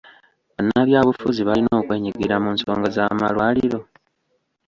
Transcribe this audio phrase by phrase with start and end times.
[0.55, 3.79] Bannabyabufuzi balina okwenyigira mu nsonga z'amalwaliro?